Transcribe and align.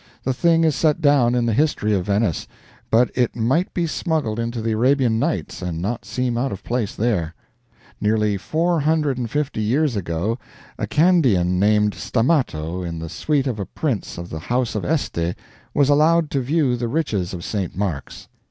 The 0.23 0.33
thing 0.33 0.63
is 0.63 0.75
set 0.75 0.99
down 0.99 1.35
in 1.35 1.45
the 1.45 1.53
history 1.53 1.93
of 1.93 2.07
Venice, 2.07 2.47
but 2.89 3.11
it 3.13 3.35
might 3.35 3.71
be 3.71 3.85
smuggled 3.85 4.39
into 4.39 4.59
the 4.59 4.71
Arabian 4.71 5.19
Nights 5.19 5.61
and 5.61 5.79
not 5.79 6.05
seem 6.05 6.39
out 6.39 6.51
of 6.51 6.63
place 6.63 6.95
there: 6.95 7.35
Nearly 8.01 8.35
four 8.35 8.79
hundred 8.79 9.19
and 9.19 9.29
fifty 9.29 9.61
years 9.61 9.95
ago, 9.95 10.39
a 10.79 10.87
Candian 10.87 11.59
named 11.59 11.93
Stammato, 11.93 12.81
in 12.81 12.97
the 12.97 13.09
suite 13.09 13.45
of 13.45 13.59
a 13.59 13.65
prince 13.67 14.17
of 14.17 14.31
the 14.31 14.39
house 14.39 14.73
of 14.73 14.83
Este, 14.83 15.35
was 15.71 15.87
allowed 15.87 16.31
to 16.31 16.41
view 16.41 16.75
the 16.75 16.87
riches 16.87 17.31
of 17.31 17.43
St. 17.43 17.75
Mark's. 17.77 18.27